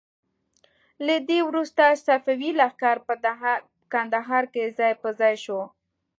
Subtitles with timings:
[1.05, 3.13] له دې وروسته صفوي لښکر په
[3.93, 5.61] کندهار کې ځای په ځای شو.